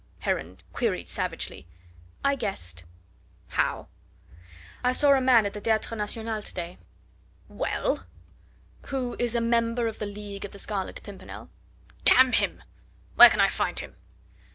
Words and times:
Heron 0.21 0.57
queried 0.73 1.07
savagely. 1.07 1.67
"I 2.25 2.33
guessed." 2.33 2.85
"How?" 3.49 3.87
"I 4.83 4.93
saw 4.93 5.11
a 5.11 5.21
man 5.21 5.45
in 5.45 5.51
the 5.51 5.61
Theatre 5.61 5.95
National 5.95 6.41
to 6.41 6.53
day..." 6.55 6.79
"Well?" 7.47 8.07
"Who 8.87 9.15
is 9.19 9.35
a 9.35 9.41
member 9.41 9.85
of 9.87 9.99
the 9.99 10.07
League 10.07 10.43
of 10.43 10.53
the 10.53 10.57
Scarlet 10.57 11.03
Pimpernel." 11.03 11.51
"D 12.03 12.13
him! 12.35 12.63
Where 13.15 13.29
can 13.29 13.41
I 13.41 13.49
find 13.49 13.77
him?" 13.77 13.93